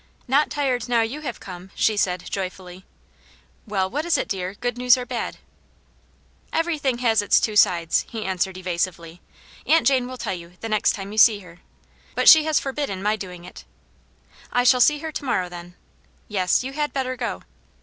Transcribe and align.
'* 0.13 0.27
Not 0.27 0.49
tired 0.49 0.89
now 0.89 1.01
you 1.01 1.21
have 1.21 1.39
come 1.39 1.65
1" 1.67 1.71
she 1.75 1.95
said, 1.95 2.23
joy 2.27 2.49
fully." 2.49 2.85
Well, 3.67 3.87
what 3.87 4.03
is 4.03 4.17
it, 4.17 4.27
dear, 4.27 4.55
good 4.55 4.75
news 4.75 4.97
or 4.97 5.05
bad?"" 5.05 5.37
Everything 6.53 6.97
has 6.97 7.21
its 7.21 7.39
two 7.39 7.55
sides," 7.55 8.03
he 8.09 8.25
answered, 8.25 8.57
eva 8.57 8.79
sively." 8.79 9.21
Aunt 9.67 9.85
Jane 9.85 10.07
will 10.07 10.17
tell 10.17 10.33
you, 10.33 10.53
the 10.61 10.69
next 10.69 10.93
time 10.93 11.11
you 11.11 11.19
see 11.19 11.41
her. 11.41 11.59
But 12.15 12.27
she 12.27 12.45
has 12.45 12.59
forbidden 12.59 13.03
my 13.03 13.15
doing 13.15 13.45
it."" 13.45 13.63
I 14.51 14.63
shall 14.63 14.81
see 14.81 14.97
her 15.05 15.11
to 15.11 15.23
morrow, 15.23 15.49
then."" 15.49 15.75
Yes. 16.27 16.63
You 16.63 16.73
had 16.73 16.93
better 16.93 17.15
go." 17.15 17.43